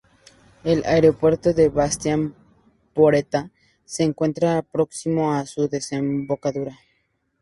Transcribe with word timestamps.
El 0.63 0.83
aeropuerto 0.87 1.53
de 1.53 1.69
"Bastia-Poretta" 1.69 3.51
se 3.85 4.01
encuentra 4.01 4.63
próximo 4.63 5.31
a 5.31 5.45
su 5.45 5.69
desembocadura. 5.69 6.75